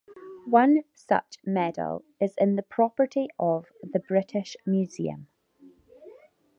One 0.47 0.81
such 0.95 1.37
medal 1.45 2.03
is 2.19 2.33
in 2.39 2.55
the 2.55 2.63
property 2.63 3.27
of 3.37 3.67
the 3.83 3.99
British 3.99 4.57
Museum. 4.65 5.27